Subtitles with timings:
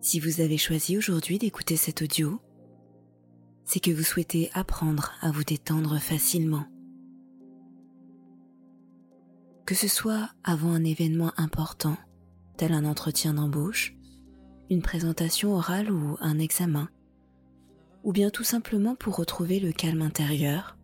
[0.00, 2.40] Si vous avez choisi aujourd'hui d'écouter cet audio,
[3.64, 6.66] c'est que vous souhaitez apprendre à vous détendre facilement.
[9.66, 11.96] Que ce soit avant un événement important,
[12.56, 13.94] tel un entretien d'embauche,
[14.70, 16.88] une présentation orale ou un examen,
[18.04, 20.78] ou bien tout simplement pour retrouver le calme intérieur,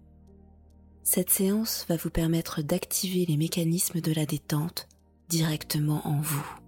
[1.04, 4.88] cette séance va vous permettre d'activer les mécanismes de la détente
[5.28, 6.63] directement en vous.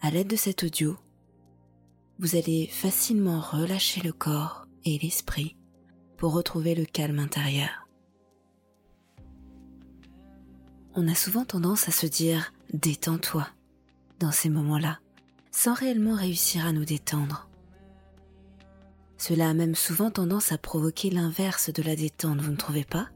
[0.00, 0.96] À l'aide de cet audio,
[2.20, 5.56] vous allez facilement relâcher le corps et l'esprit
[6.16, 7.88] pour retrouver le calme intérieur.
[10.94, 13.48] On a souvent tendance à se dire détends-toi
[14.20, 15.00] dans ces moments-là,
[15.50, 17.48] sans réellement réussir à nous détendre.
[19.16, 23.08] Cela a même souvent tendance à provoquer l'inverse de la détente, vous ne trouvez pas?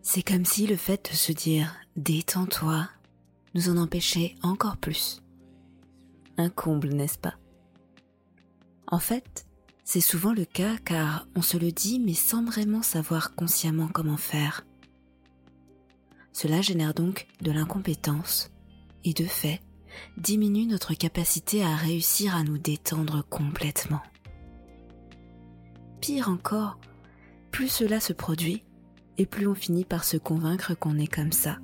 [0.00, 2.88] C'est comme si le fait de se dire détends-toi
[3.54, 5.22] nous en empêcher encore plus.
[6.38, 7.34] Un comble, n'est-ce pas?
[8.86, 9.46] En fait,
[9.84, 14.16] c'est souvent le cas car on se le dit mais sans vraiment savoir consciemment comment
[14.16, 14.64] faire.
[16.32, 18.50] Cela génère donc de l'incompétence
[19.04, 19.60] et de fait
[20.16, 24.02] diminue notre capacité à réussir à nous détendre complètement.
[26.00, 26.78] Pire encore,
[27.50, 28.64] plus cela se produit
[29.18, 31.58] et plus on finit par se convaincre qu'on est comme ça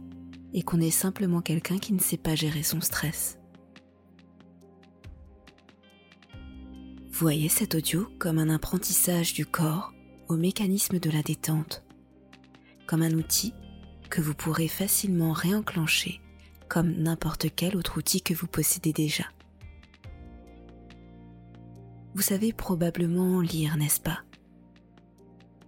[0.52, 3.38] et qu'on est simplement quelqu'un qui ne sait pas gérer son stress.
[7.10, 9.92] Voyez cet audio comme un apprentissage du corps
[10.28, 11.84] au mécanisme de la détente,
[12.86, 13.52] comme un outil
[14.08, 16.20] que vous pourrez facilement réenclencher
[16.68, 19.24] comme n'importe quel autre outil que vous possédez déjà.
[22.14, 24.20] Vous savez probablement lire, n'est-ce pas?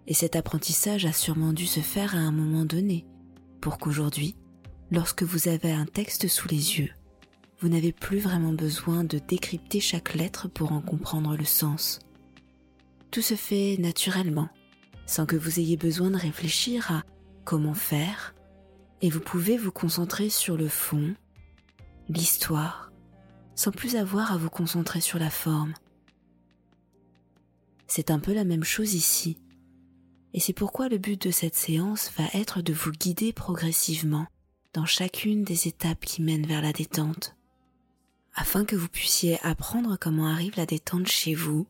[0.07, 3.07] Et cet apprentissage a sûrement dû se faire à un moment donné,
[3.61, 4.37] pour qu'aujourd'hui,
[4.91, 6.91] lorsque vous avez un texte sous les yeux,
[7.61, 12.01] vous n'avez plus vraiment besoin de décrypter chaque lettre pour en comprendre le sens.
[13.11, 14.49] Tout se fait naturellement,
[15.07, 17.03] sans que vous ayez besoin de réfléchir à
[17.45, 18.35] comment faire,
[19.03, 21.15] et vous pouvez vous concentrer sur le fond,
[22.09, 22.91] l'histoire,
[23.55, 25.75] sans plus avoir à vous concentrer sur la forme.
[27.87, 29.37] C'est un peu la même chose ici,
[30.33, 34.27] et c'est pourquoi le but de cette séance va être de vous guider progressivement
[34.73, 37.37] dans chacune des étapes qui mènent vers la détente,
[38.35, 41.67] afin que vous puissiez apprendre comment arrive la détente chez vous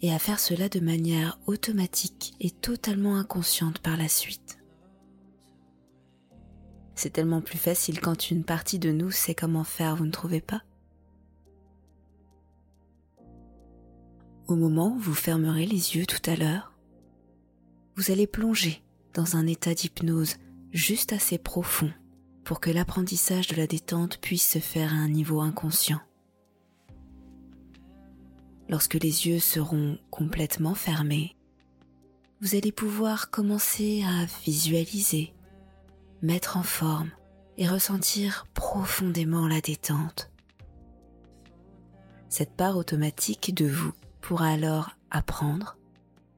[0.00, 4.58] et à faire cela de manière automatique et totalement inconsciente par la suite.
[6.96, 10.40] C'est tellement plus facile quand une partie de nous sait comment faire, vous ne trouvez
[10.40, 10.62] pas?
[14.48, 16.72] Au moment où vous fermerez les yeux tout à l'heure,
[17.96, 18.82] vous allez plonger
[19.14, 20.36] dans un état d'hypnose
[20.72, 21.92] juste assez profond
[22.44, 26.00] pour que l'apprentissage de la détente puisse se faire à un niveau inconscient.
[28.68, 31.36] Lorsque les yeux seront complètement fermés,
[32.40, 35.34] vous allez pouvoir commencer à visualiser,
[36.22, 37.10] mettre en forme
[37.58, 40.30] et ressentir profondément la détente.
[42.28, 43.92] Cette part automatique de vous
[44.22, 45.76] pourra alors apprendre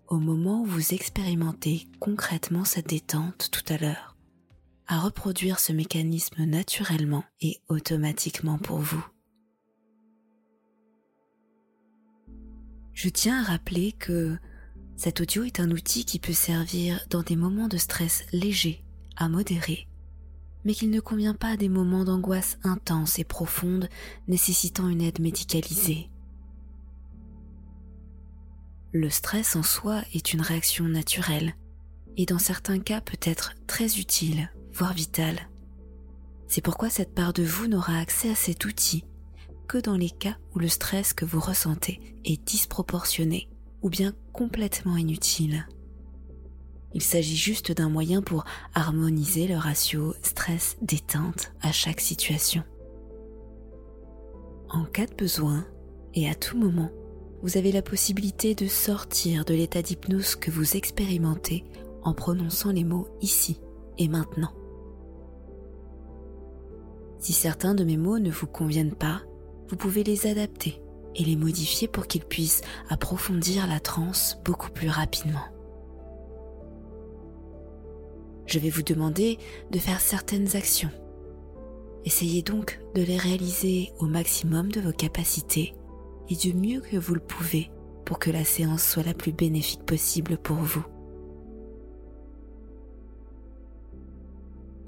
[0.09, 4.14] au moment où vous expérimentez concrètement cette détente tout à l'heure
[4.87, 9.05] à reproduire ce mécanisme naturellement et automatiquement pour vous.
[12.93, 14.37] Je tiens à rappeler que
[14.97, 18.85] cet audio est un outil qui peut servir dans des moments de stress légers
[19.17, 19.89] à modéré,
[20.65, 23.89] mais qu'il ne convient pas à des moments d'angoisse intense et profonde
[24.29, 26.09] nécessitant une aide médicalisée.
[28.93, 31.57] Le stress en soi est une réaction naturelle
[32.17, 35.49] et dans certains cas peut être très utile, voire vital.
[36.49, 39.05] C'est pourquoi cette part de vous n'aura accès à cet outil
[39.69, 43.49] que dans les cas où le stress que vous ressentez est disproportionné
[43.83, 45.67] ou bien complètement inutile.
[46.93, 48.45] Il s'agit juste d'un moyen pour
[48.75, 52.63] harmoniser le ratio stress-détente à chaque situation.
[54.71, 55.67] En cas de besoin
[56.15, 56.91] et à tout moment,
[57.43, 61.65] vous avez la possibilité de sortir de l'état d'hypnose que vous expérimentez
[62.03, 63.61] en prononçant les mots ici
[63.99, 64.53] et maintenant.
[67.25, 69.23] Si certains de mes mots ne vous conviennent pas,
[69.71, 70.83] vous pouvez les adapter
[71.15, 72.61] et les modifier pour qu'ils puissent
[72.91, 75.47] approfondir la transe beaucoup plus rapidement.
[78.45, 79.39] Je vais vous demander
[79.71, 80.91] de faire certaines actions.
[82.05, 85.75] Essayez donc de les réaliser au maximum de vos capacités
[86.29, 87.71] et du mieux que vous le pouvez
[88.05, 90.85] pour que la séance soit la plus bénéfique possible pour vous.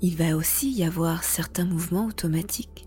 [0.03, 2.87] Il va aussi y avoir certains mouvements automatiques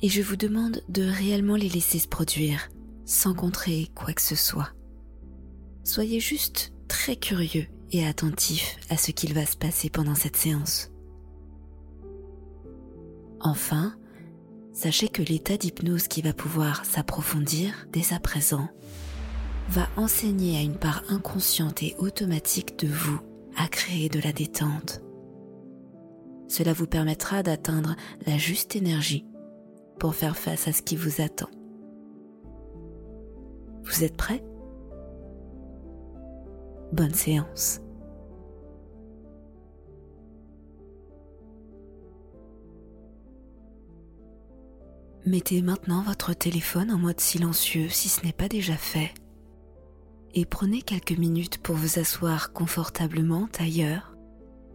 [0.00, 2.68] et je vous demande de réellement les laisser se produire
[3.04, 4.70] sans contrer quoi que ce soit.
[5.84, 10.90] Soyez juste très curieux et attentif à ce qu'il va se passer pendant cette séance.
[13.40, 13.94] Enfin,
[14.72, 18.68] sachez que l'état d'hypnose qui va pouvoir s'approfondir dès à présent
[19.68, 23.20] va enseigner à une part inconsciente et automatique de vous
[23.56, 25.03] à créer de la détente.
[26.56, 27.96] Cela vous permettra d'atteindre
[28.28, 29.26] la juste énergie
[29.98, 31.48] pour faire face à ce qui vous attend.
[33.82, 34.40] Vous êtes prêts?
[36.92, 37.80] Bonne séance.
[45.26, 49.12] Mettez maintenant votre téléphone en mode silencieux si ce n'est pas déjà fait
[50.34, 54.16] et prenez quelques minutes pour vous asseoir confortablement ailleurs,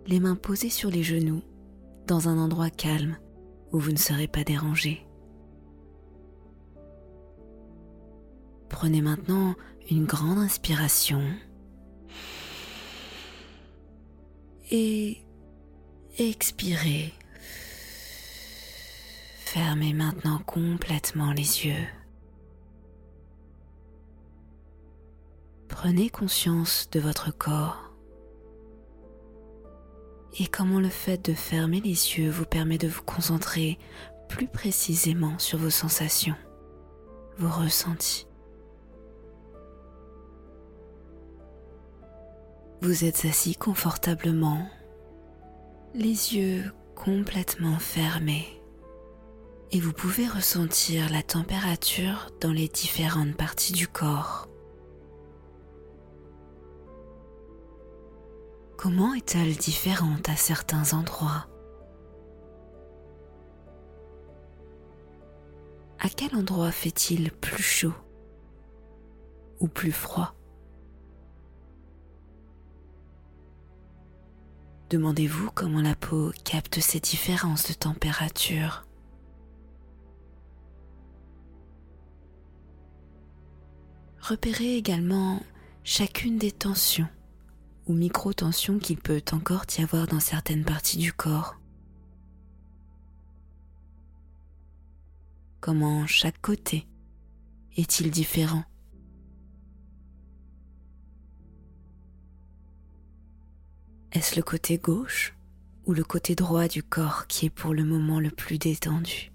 [0.07, 1.41] les mains posées sur les genoux,
[2.09, 3.19] dans un endroit calme
[3.71, 5.05] où vous ne serez pas dérangé.
[8.67, 9.55] Prenez maintenant
[9.91, 11.21] une grande inspiration
[14.71, 15.23] et
[16.17, 17.13] expirez.
[19.45, 21.87] Fermez maintenant complètement les yeux.
[25.67, 27.88] Prenez conscience de votre corps
[30.37, 33.79] et comment le fait de fermer les yeux vous permet de vous concentrer
[34.27, 36.35] plus précisément sur vos sensations,
[37.37, 38.27] vos ressentis?
[42.81, 44.69] Vous êtes assis confortablement,
[45.93, 48.61] les yeux complètement fermés,
[49.71, 54.48] et vous pouvez ressentir la température dans les différentes parties du corps.
[58.81, 61.49] Comment est-elle différente à certains endroits?
[65.99, 67.93] À quel endroit fait-il plus chaud
[69.59, 70.33] ou plus froid?
[74.89, 78.85] Demandez-vous comment la peau capte ces différences de température.
[84.21, 85.41] Repérez également
[85.83, 87.09] chacune des tensions
[87.89, 91.59] ou micro-tensions qu'il peut encore y avoir dans certaines parties du corps.
[95.59, 96.87] Comment chaque côté
[97.75, 98.63] est-il différent?
[104.11, 105.35] Est-ce le côté gauche
[105.85, 109.31] ou le côté droit du corps qui est pour le moment le plus détendu?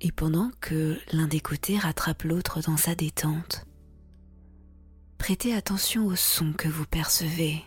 [0.00, 3.66] Et pendant que l'un des côtés rattrape l'autre dans sa détente,
[5.18, 7.64] prêtez attention au son que vous percevez.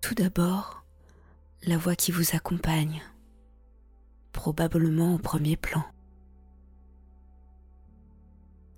[0.00, 0.84] Tout d'abord,
[1.62, 3.02] la voix qui vous accompagne
[4.32, 5.84] probablement au premier plan.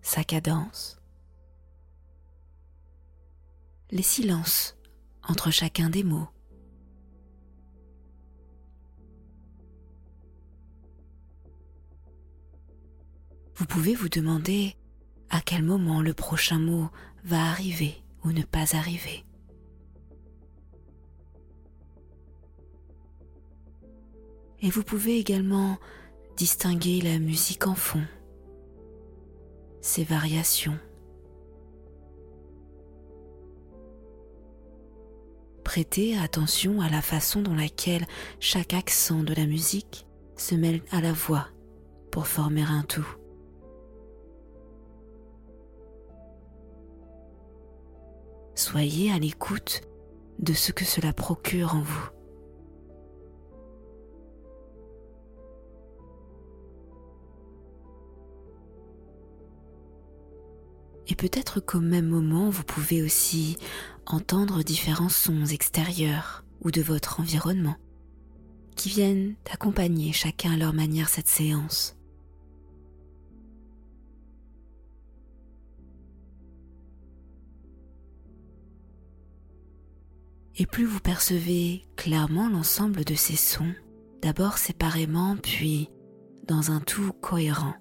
[0.00, 1.00] Sa cadence.
[3.90, 4.76] Les silences
[5.22, 6.28] entre chacun des mots.
[13.62, 14.74] Vous pouvez vous demander
[15.30, 16.88] à quel moment le prochain mot
[17.22, 19.24] va arriver ou ne pas arriver.
[24.62, 25.78] Et vous pouvez également
[26.36, 28.02] distinguer la musique en fond,
[29.80, 30.78] ses variations.
[35.62, 38.08] Prêtez attention à la façon dans laquelle
[38.40, 40.04] chaque accent de la musique
[40.36, 41.46] se mêlent à la voix
[42.10, 43.21] pour former un tout.
[48.62, 49.80] Soyez à l'écoute
[50.38, 52.08] de ce que cela procure en vous.
[61.08, 63.56] Et peut-être qu'au même moment, vous pouvez aussi
[64.06, 67.74] entendre différents sons extérieurs ou de votre environnement
[68.76, 71.96] qui viennent accompagner chacun à leur manière cette séance.
[80.58, 83.72] Et plus vous percevez clairement l'ensemble de ces sons,
[84.20, 85.88] d'abord séparément, puis
[86.46, 87.74] dans un tout cohérent,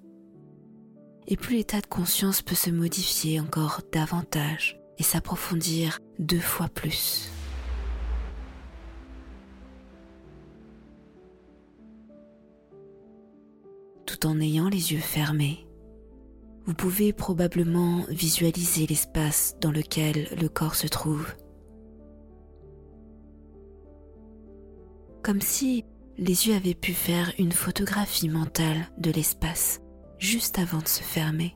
[1.27, 7.29] et plus l'état de conscience peut se modifier encore davantage et s'approfondir deux fois plus.
[14.05, 15.67] Tout en ayant les yeux fermés,
[16.65, 21.25] vous pouvez probablement visualiser l'espace dans lequel le corps se trouve.
[25.23, 25.85] Comme si
[26.17, 29.81] les yeux avaient pu faire une photographie mentale de l'espace
[30.17, 31.55] juste avant de se fermer.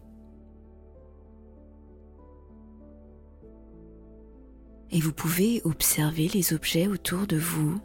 [4.92, 7.80] Et vous pouvez observer les objets autour de vous,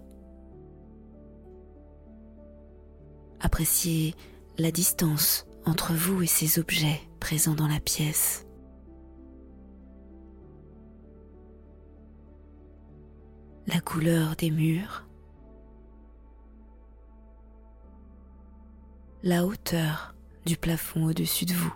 [3.40, 4.14] apprécier
[4.58, 8.46] la distance entre vous et ces objets présents dans la pièce.
[13.66, 15.09] La couleur des murs,
[19.22, 20.14] la hauteur
[20.46, 21.74] du plafond au-dessus de vous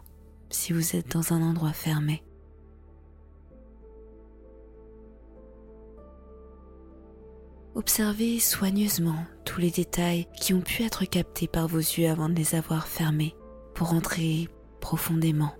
[0.49, 2.23] si vous êtes dans un endroit fermé.
[7.75, 12.35] Observez soigneusement tous les détails qui ont pu être captés par vos yeux avant de
[12.35, 13.35] les avoir fermés
[13.75, 14.49] pour entrer
[14.81, 15.55] profondément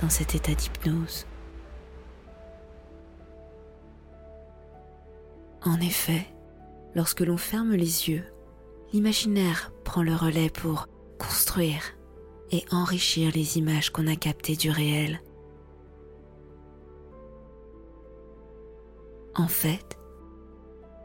[0.00, 1.26] dans cet état d'hypnose.
[5.62, 6.26] En effet,
[6.94, 8.24] lorsque l'on ferme les yeux,
[8.92, 10.86] l'imaginaire prend le relais pour
[11.18, 11.82] construire
[12.50, 15.20] et enrichir les images qu'on a captées du réel.
[19.34, 19.98] En fait,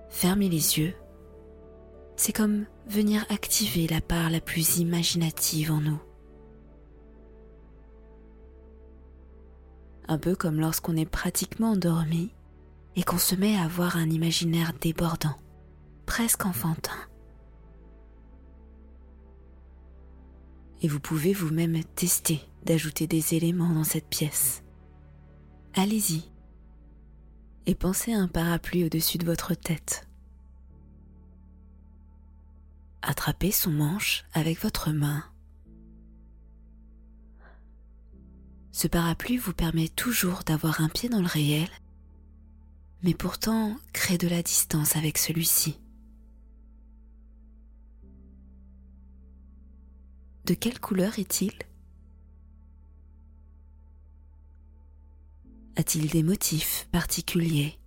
[0.10, 0.94] fermer les yeux,
[2.16, 6.00] c'est comme venir activer la part la plus imaginative en nous.
[10.08, 12.32] Un peu comme lorsqu'on est pratiquement endormi
[12.96, 15.36] et qu'on se met à avoir un imaginaire débordant,
[16.06, 17.11] presque enfantin.
[20.82, 24.64] Et vous pouvez vous-même tester d'ajouter des éléments dans cette pièce.
[25.74, 26.32] Allez-y
[27.68, 30.08] et pensez à un parapluie au-dessus de votre tête.
[33.02, 35.24] Attrapez son manche avec votre main.
[38.72, 41.70] Ce parapluie vous permet toujours d'avoir un pied dans le réel,
[43.04, 45.80] mais pourtant crée de la distance avec celui-ci.
[50.46, 51.54] De quelle couleur est-il?
[55.76, 57.80] A-t-il des motifs particuliers?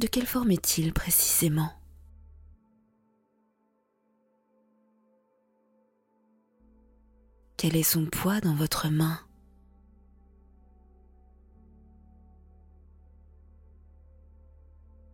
[0.00, 1.72] De quelle forme est-il précisément?
[7.58, 9.20] Quel est son poids dans votre main?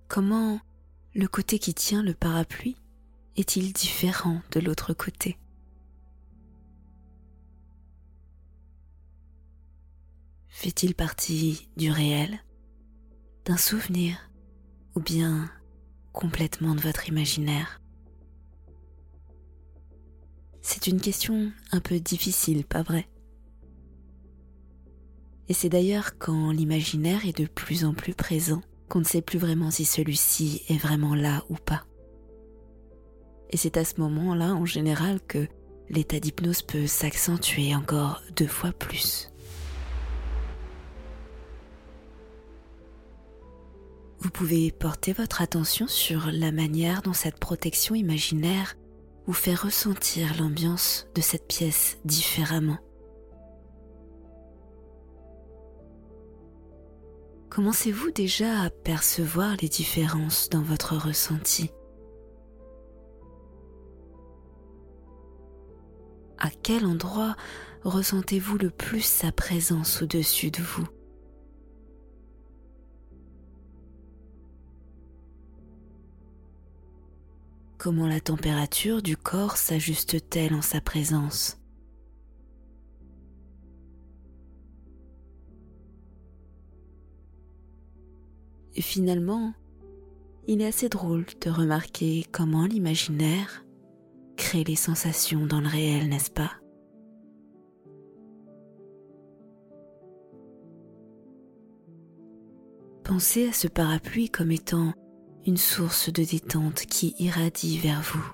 [0.06, 0.60] Comment
[1.16, 2.76] le côté qui tient le parapluie
[3.37, 5.38] est-il différent de l'autre côté?
[10.49, 12.44] Fait-il partie du réel,
[13.46, 14.30] d'un souvenir
[14.94, 15.50] ou bien
[16.12, 17.80] complètement de votre imaginaire?
[20.61, 23.08] C'est une question un peu difficile, pas vrai?
[25.49, 29.38] Et c'est d'ailleurs quand l'imaginaire est de plus en plus présent qu'on ne sait plus
[29.38, 31.85] vraiment si celui-ci est vraiment là ou pas.
[33.50, 35.47] Et c'est à ce moment-là, en général, que
[35.88, 39.31] l'état d'hypnose peut s'accentuer encore deux fois plus.
[44.19, 48.75] Vous pouvez porter votre attention sur la manière dont cette protection imaginaire
[49.26, 52.78] vous fait ressentir l'ambiance de cette pièce différemment.
[57.56, 61.70] Commencez-vous déjà à percevoir les différences dans votre ressenti?
[66.36, 67.34] À quel endroit
[67.82, 70.86] ressentez-vous le plus sa présence au-dessus de vous?
[77.78, 81.58] Comment la température du corps s'ajuste-t-elle en sa présence?
[88.76, 89.54] Et finalement,
[90.47, 93.64] il est assez drôle de remarquer comment l'imaginaire
[94.37, 96.52] crée les sensations dans le réel, n'est-ce pas?
[103.02, 104.92] Pensez à ce parapluie comme étant
[105.47, 108.33] une source de détente qui irradie vers vous.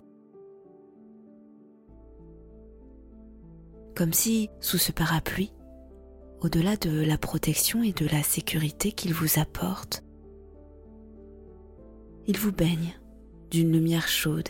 [3.94, 5.52] Comme si, sous ce parapluie,
[6.40, 10.02] au-delà de la protection et de la sécurité qu'il vous apporte,
[12.26, 12.94] il vous baigne
[13.50, 14.48] d'une lumière chaude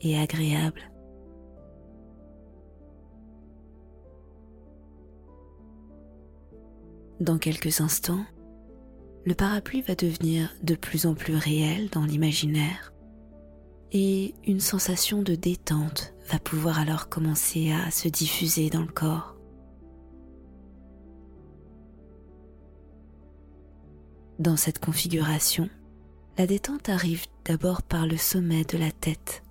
[0.00, 0.90] et agréable.
[7.20, 8.24] Dans quelques instants,
[9.24, 12.92] le parapluie va devenir de plus en plus réel dans l'imaginaire
[13.92, 19.36] et une sensation de détente va pouvoir alors commencer à se diffuser dans le corps.
[24.38, 25.70] Dans cette configuration,
[26.38, 29.42] la détente arrive d'abord par le sommet de la tête.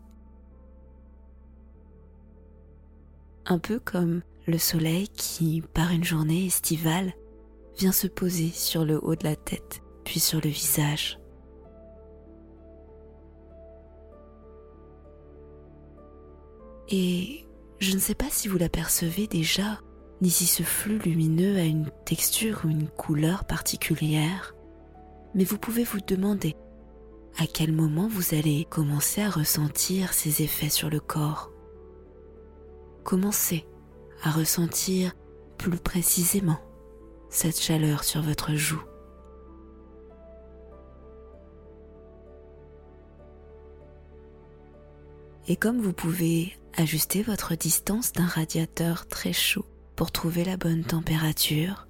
[3.47, 7.13] Un peu comme le soleil qui, par une journée estivale,
[7.77, 11.19] vient se poser sur le haut de la tête, puis sur le visage.
[16.89, 17.47] Et
[17.79, 19.79] je ne sais pas si vous l'apercevez déjà,
[20.21, 24.55] ni si ce flux lumineux a une texture ou une couleur particulière,
[25.33, 26.55] mais vous pouvez vous demander
[27.37, 31.51] à quel moment vous allez commencer à ressentir ces effets sur le corps?
[33.03, 33.65] Commencez
[34.23, 35.13] à ressentir
[35.57, 36.59] plus précisément
[37.29, 38.81] cette chaleur sur votre joue.
[45.47, 49.65] Et comme vous pouvez ajuster votre distance d'un radiateur très chaud
[49.95, 51.87] pour trouver la bonne température,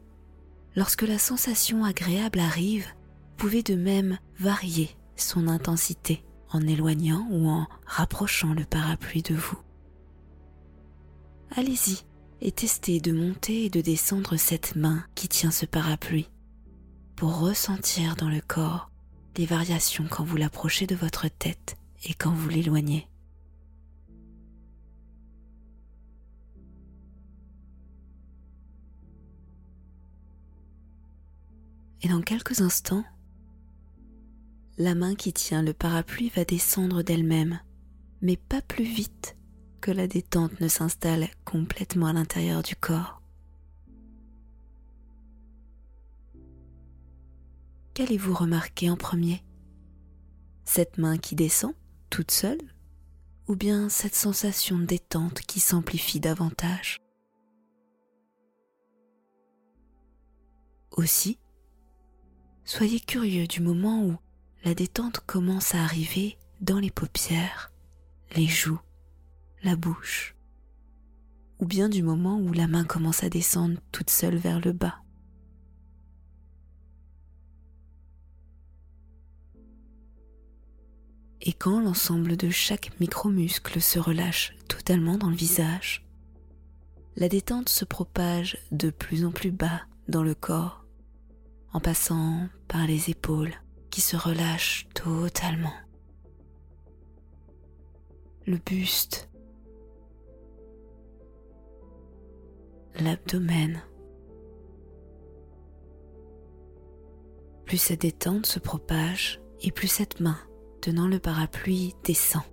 [0.76, 7.48] lorsque la sensation agréable arrive, vous pouvez de même varier son intensité en éloignant ou
[7.48, 9.58] en rapprochant le parapluie de vous.
[11.52, 12.06] Allez-y,
[12.42, 16.30] et testez de monter et de descendre cette main qui tient ce parapluie
[17.16, 18.92] pour ressentir dans le corps
[19.38, 23.08] les variations quand vous l'approchez de votre tête et quand vous l'éloignez.
[32.02, 33.04] Et dans quelques instants,
[34.78, 37.60] la main qui tient le parapluie va descendre d'elle-même,
[38.22, 39.38] mais pas plus vite
[39.82, 43.22] que la détente ne s'installe complètement à l'intérieur du corps.
[47.94, 49.44] Qu'allez-vous remarquer en premier?
[50.66, 51.74] Cette main qui descend
[52.10, 52.60] toute seule
[53.48, 57.00] ou bien cette sensation de détente qui s'amplifie davantage?
[60.92, 61.40] Aussi,
[62.66, 64.18] soyez curieux du moment où
[64.66, 67.72] la détente commence à arriver dans les paupières,
[68.36, 68.80] les joues,
[69.62, 70.36] la bouche,
[71.60, 74.98] ou bien du moment où la main commence à descendre toute seule vers le bas.
[81.42, 86.08] Et quand l'ensemble de chaque micromuscle se relâche totalement dans le visage,
[87.18, 90.88] la détente se propage de plus en plus bas dans le corps,
[91.72, 93.54] en passant par les épaules
[93.96, 95.72] qui se relâchent totalement,
[98.46, 99.30] le buste,
[103.00, 103.82] l'abdomen.
[107.64, 110.40] Plus cette détente se propage et plus cette main
[110.82, 112.44] tenant le parapluie descend.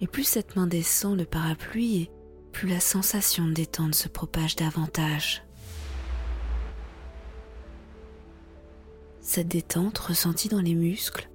[0.00, 2.12] Et plus cette main descend le parapluie,
[2.52, 5.42] plus la sensation de détente se propage davantage.
[9.20, 11.30] Cette détente ressentie dans les muscles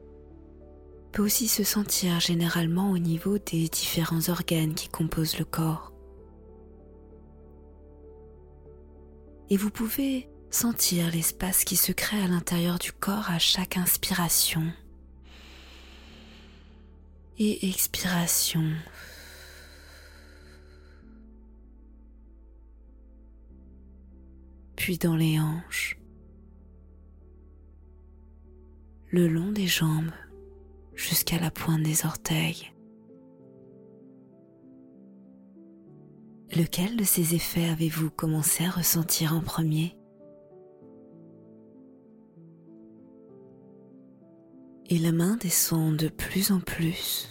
[1.12, 5.94] peut aussi se sentir généralement au niveau des différents organes qui composent le corps.
[9.50, 14.64] Et vous pouvez sentir l'espace qui se crée à l'intérieur du corps à chaque inspiration
[17.38, 18.72] et expiration.
[24.76, 25.98] Puis dans les hanches,
[29.12, 30.12] le long des jambes
[30.94, 32.72] jusqu'à la pointe des orteils.
[36.56, 39.98] Lequel de ces effets avez-vous commencé à ressentir en premier?
[44.88, 47.30] Et la main descend de plus en plus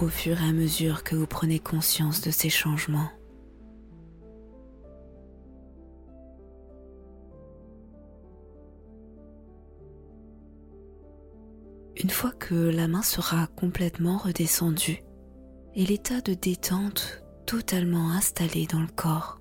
[0.00, 3.10] au fur et à mesure que vous prenez conscience de ces changements.
[12.02, 15.02] Une fois que la main sera complètement redescendue
[15.74, 19.38] et l'état de détente totalement installé dans le corps,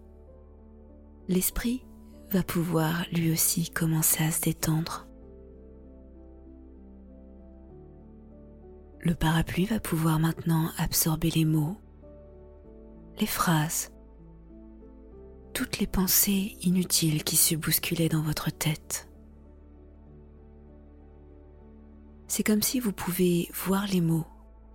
[1.29, 1.85] l'esprit
[2.31, 5.07] va pouvoir lui aussi commencer à se détendre.
[8.99, 11.77] Le parapluie va pouvoir maintenant absorber les mots,
[13.21, 13.93] les phrases,
[15.53, 19.08] toutes les pensées inutiles qui se bousculaient dans votre tête.
[22.29, 24.27] C'est comme si vous pouvez voir les mots,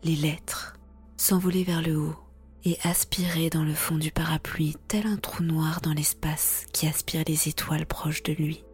[0.02, 0.76] les lettres,
[1.16, 2.16] s'envoler vers le haut
[2.64, 7.22] et aspirer dans le fond du parapluie tel un trou noir dans l'espace qui aspire
[7.28, 8.64] les étoiles proches de lui.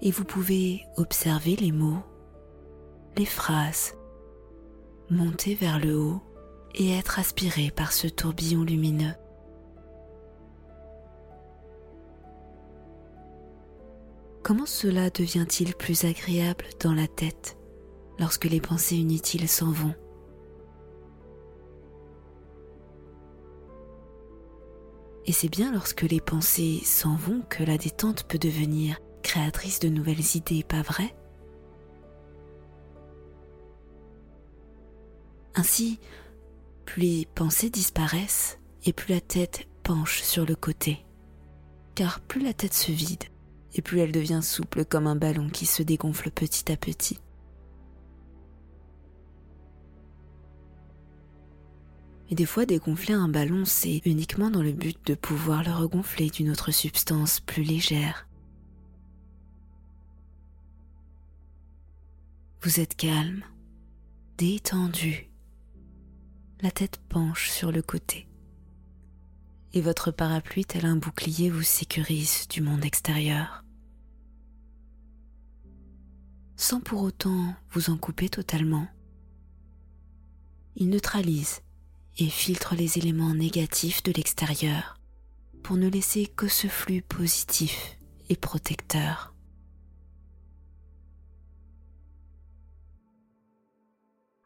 [0.00, 2.02] Et vous pouvez observer les mots,
[3.18, 3.96] les phrases,
[5.10, 6.22] monter vers le haut
[6.74, 9.14] et être aspiré par ce tourbillon lumineux
[14.44, 17.56] Comment cela devient-il plus agréable dans la tête
[18.18, 19.94] lorsque les pensées inutiles s'en vont?
[25.24, 29.88] Et c'est bien lorsque les pensées s'en vont que la détente peut devenir créatrice de
[29.88, 31.16] nouvelles idées, pas vrai?
[35.54, 35.98] Ainsi,
[36.84, 40.98] plus les pensées disparaissent et plus la tête penche sur le côté.
[41.94, 43.24] Car plus la tête se vide,
[43.74, 47.18] et plus elle devient souple comme un ballon qui se dégonfle petit à petit.
[52.30, 56.30] Et des fois, dégonfler un ballon, c'est uniquement dans le but de pouvoir le regonfler
[56.30, 58.26] d'une autre substance plus légère.
[62.62, 63.44] Vous êtes calme,
[64.38, 65.28] détendu,
[66.62, 68.26] la tête penche sur le côté
[69.74, 73.63] et votre parapluie tel un bouclier vous sécurise du monde extérieur.
[76.56, 78.86] Sans pour autant vous en couper totalement.
[80.76, 81.62] Il neutralise
[82.18, 84.98] et filtre les éléments négatifs de l'extérieur
[85.62, 89.34] pour ne laisser que ce flux positif et protecteur.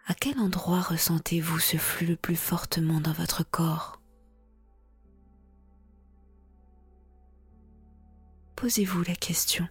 [0.06, 4.00] À quel endroit ressentez-vous ce flux le plus fortement dans votre corps?
[8.56, 9.68] Posez-vous la question.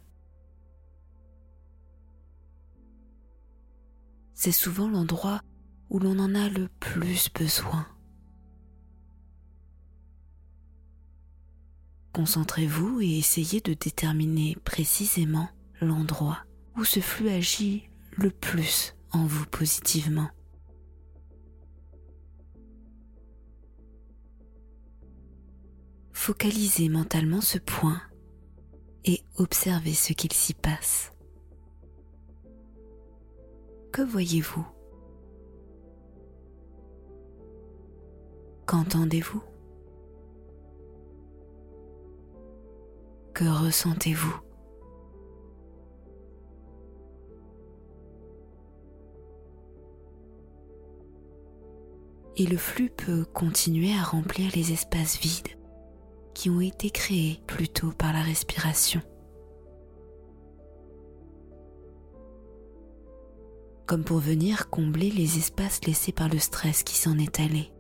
[4.40, 5.42] C'est souvent l'endroit
[5.90, 7.88] où l'on en a le plus besoin.
[12.14, 15.50] Concentrez-vous et essayez de déterminer précisément
[15.82, 16.46] l'endroit
[16.76, 20.30] où ce flux agit le plus en vous positivement.
[26.14, 28.04] Focalisez mentalement ce point
[29.04, 31.12] et observez ce qu'il s'y passe.
[33.92, 34.66] Que voyez-vous?
[38.68, 39.42] Qu'entendez-vous?
[43.34, 44.36] Que ressentez-vous?
[52.36, 55.48] Et le flux peut continuer à remplir les espaces vides
[56.36, 59.02] qui ont été créés plutôt par la respiration.
[63.88, 67.72] Comme pour venir combler les espaces laissés par le stress qui s'en est allé.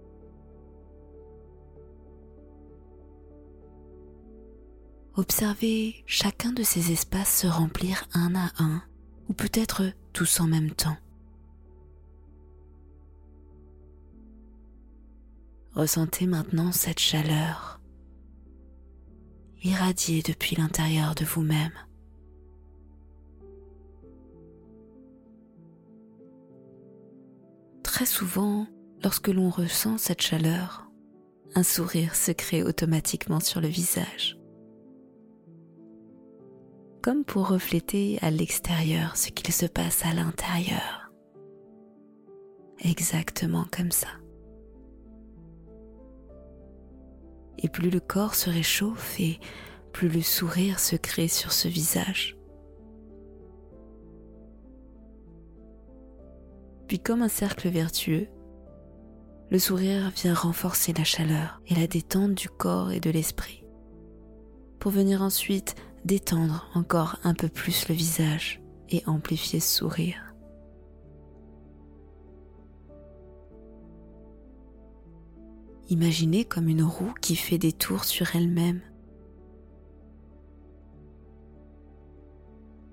[5.15, 8.83] Observez chacun de ces espaces se remplir un à un,
[9.27, 10.97] ou peut-être tous en même temps.
[15.73, 17.81] Ressentez maintenant cette chaleur
[19.63, 21.86] irradier depuis l'intérieur de vous-même.
[27.97, 28.67] Très souvent,
[29.03, 30.87] lorsque l'on ressent cette chaleur,
[31.55, 34.37] un sourire se crée automatiquement sur le visage,
[37.01, 41.11] comme pour refléter à l'extérieur ce qu'il se passe à l'intérieur.
[42.81, 44.09] Exactement comme ça.
[47.57, 49.39] et plus le corps se réchauffe et
[49.91, 52.36] plus le sourire se crée sur ce visage.
[56.87, 58.27] Puis comme un cercle vertueux,
[59.49, 63.63] le sourire vient renforcer la chaleur et la détente du corps et de l'esprit,
[64.79, 70.33] pour venir ensuite détendre encore un peu plus le visage et amplifier ce sourire.
[75.89, 78.81] Imaginez comme une roue qui fait des tours sur elle-même.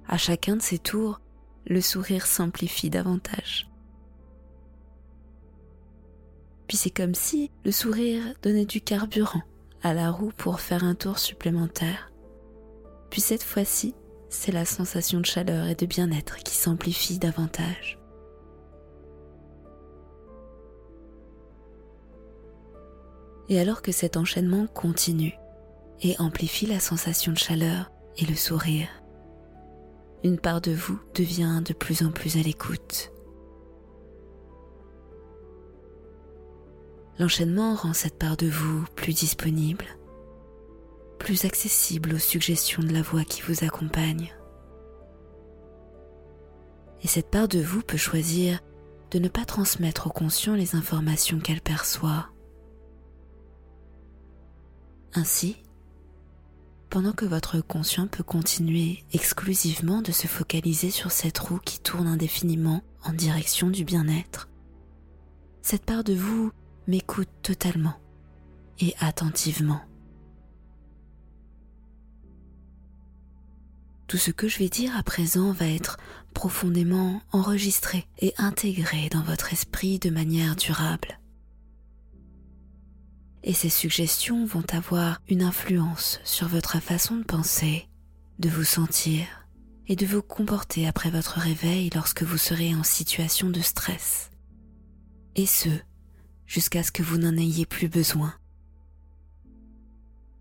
[0.07, 1.21] À chacun de ces tours,
[1.67, 3.69] le sourire s'amplifie davantage.
[6.67, 9.43] Puis c'est comme si le sourire donnait du carburant
[9.83, 12.11] à la roue pour faire un tour supplémentaire.
[13.11, 13.95] Puis cette fois-ci,
[14.29, 17.99] c'est la sensation de chaleur et de bien-être qui s'amplifie davantage.
[23.49, 25.35] Et alors que cet enchaînement continue
[26.03, 28.89] et amplifie la sensation de chaleur et le sourire,
[30.25, 33.14] une part de vous devient de plus en plus à l'écoute.
[37.19, 39.85] L'enchaînement rend cette part de vous plus disponible,
[41.19, 44.35] plus accessible aux suggestions de la voix qui vous accompagne.
[47.03, 48.61] Et cette part de vous peut choisir
[49.11, 52.31] de ne pas transmettre au conscient les informations qu'elle perçoit.
[55.13, 55.63] Ainsi,
[56.91, 62.09] pendant que votre conscient peut continuer exclusivement de se focaliser sur cette roue qui tourne
[62.09, 64.49] indéfiniment en direction du bien-être,
[65.63, 66.51] cette part de vous
[66.87, 67.95] m'écoute totalement
[68.79, 69.81] et attentivement.
[74.07, 75.99] Tout ce que je vais dire à présent va être
[76.35, 81.19] profondément enregistré et intégré dans votre esprit de manière durable.
[83.43, 87.89] Et ces suggestions vont avoir une influence sur votre façon de penser,
[88.39, 89.27] de vous sentir
[89.87, 94.31] et de vous comporter après votre réveil lorsque vous serez en situation de stress.
[95.37, 95.69] Et ce,
[96.47, 98.35] jusqu'à ce que vous n'en ayez plus besoin.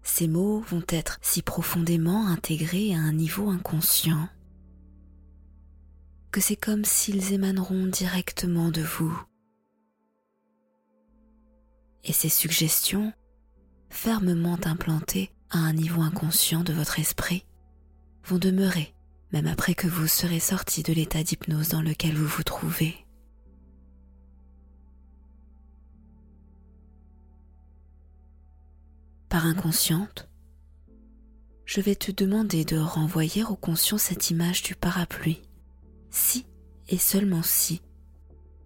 [0.02, 4.28] Ces mots vont être si profondément intégrés à un niveau inconscient
[6.32, 9.16] que c'est comme s'ils émaneront directement de vous.
[12.04, 13.14] Et ces suggestions,
[13.90, 17.46] fermement implantées à un niveau inconscient de votre esprit,
[18.26, 18.94] vont demeurer
[19.34, 23.03] même après que vous serez sorti de l'état d'hypnose dans lequel vous vous trouvez.
[29.34, 30.30] Par inconsciente,
[31.66, 35.42] je vais te demander de renvoyer au conscient cette image du parapluie.
[36.12, 36.46] Si
[36.88, 37.82] et seulement si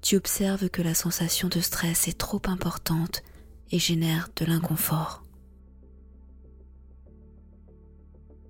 [0.02, 3.24] tu observes que la sensation de stress est trop importante
[3.72, 5.24] et génère de l'inconfort.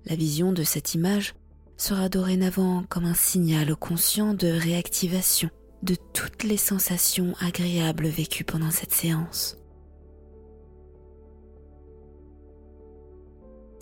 [0.04, 1.36] La vision de cette image
[1.76, 5.50] sera dorénavant comme un signal au conscient de réactivation
[5.84, 9.56] de toutes les sensations agréables vécues pendant cette séance.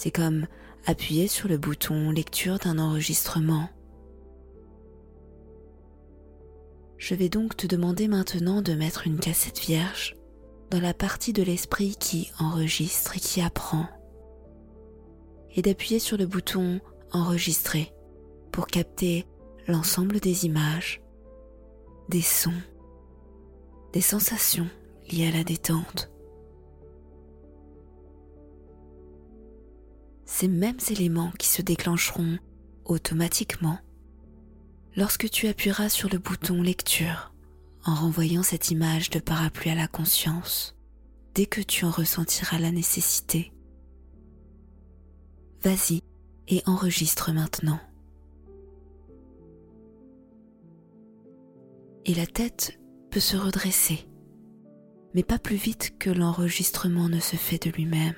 [0.06, 0.46] C'est comme
[0.86, 3.68] appuyer sur le bouton lecture d'un enregistrement.
[6.96, 10.16] Je vais donc te demander maintenant de mettre une cassette vierge
[10.70, 13.88] dans la partie de l'esprit qui enregistre et qui apprend,
[15.56, 17.92] et d'appuyer sur le bouton enregistrer
[18.52, 19.26] pour capter
[19.66, 21.02] l'ensemble des images,
[22.08, 22.62] des sons,
[23.92, 24.68] des sensations
[25.10, 26.12] liées à la détente.
[30.26, 32.38] Ces mêmes éléments qui se déclencheront
[32.84, 33.78] automatiquement
[34.96, 37.32] lorsque tu appuieras sur le bouton lecture
[37.84, 40.76] en renvoyant cette image de parapluie à la conscience
[41.34, 43.52] dès que tu en ressentiras la nécessité.
[45.62, 46.00] Vas-y
[46.48, 47.80] et enregistre maintenant.
[52.04, 52.78] Et la tête
[53.10, 54.08] peut se redresser,
[55.14, 58.14] mais pas plus vite que l'enregistrement ne se fait de lui-même.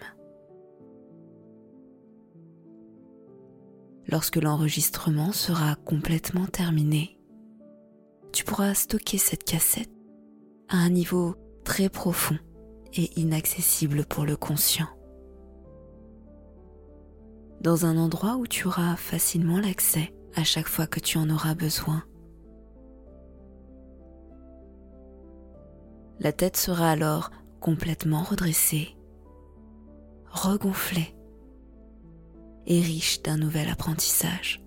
[4.08, 7.18] Lorsque l'enregistrement sera complètement terminé,
[8.32, 9.90] tu pourras stocker cette cassette
[10.68, 12.38] à un niveau très profond
[12.94, 14.88] et inaccessible pour le conscient.
[17.60, 21.54] Dans un endroit où tu auras facilement l'accès à chaque fois que tu en auras
[21.54, 22.04] besoin.
[26.20, 28.96] La tête sera alors complètement redressée,
[30.30, 31.17] regonflée
[32.68, 34.62] et riche d'un nouvel apprentissage.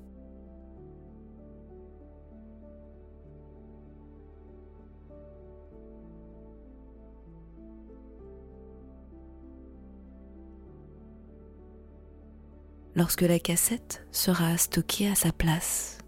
[12.96, 16.00] Lorsque la cassette sera stockée à sa place,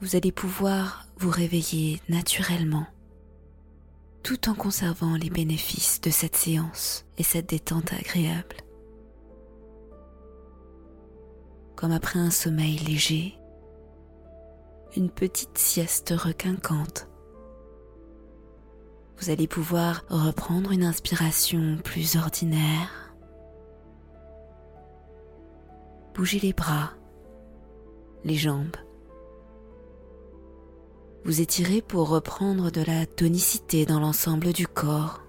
[0.00, 2.86] vous allez pouvoir vous réveiller naturellement
[4.22, 8.63] tout en conservant les bénéfices de cette séance et cette détente agréable.
[11.76, 13.38] Comme après un sommeil léger,
[14.96, 17.08] une petite sieste requinquante.
[19.18, 23.14] Vous allez pouvoir reprendre une inspiration plus ordinaire.
[26.14, 26.90] Bougez les bras,
[28.24, 28.76] les jambes.
[31.24, 35.22] Vous étirez pour reprendre de la tonicité dans l'ensemble du corps.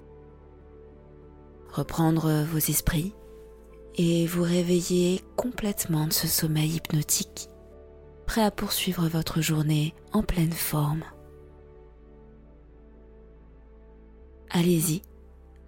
[1.71, 3.13] Reprendre vos esprits
[3.97, 7.49] et vous réveiller complètement de ce sommeil hypnotique,
[8.25, 11.03] prêt à poursuivre votre journée en pleine forme.
[14.49, 15.01] Allez-y,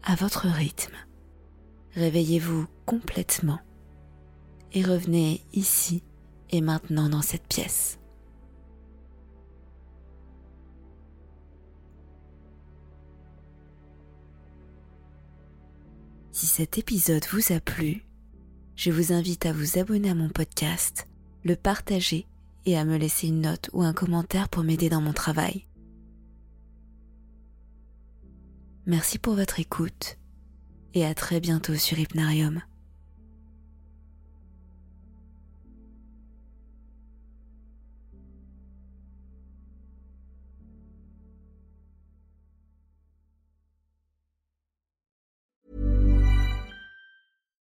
[0.03, 0.95] à votre rythme.
[1.95, 3.59] Réveillez-vous complètement
[4.73, 6.03] et revenez ici
[6.49, 7.99] et maintenant dans cette pièce.
[16.31, 18.06] Si cet épisode vous a plu,
[18.77, 21.07] je vous invite à vous abonner à mon podcast,
[21.43, 22.27] le partager
[22.65, 25.65] et à me laisser une note ou un commentaire pour m'aider dans mon travail.
[28.85, 30.17] Merci pour votre écoute
[30.93, 32.61] et à très bientôt sur Hypnarium.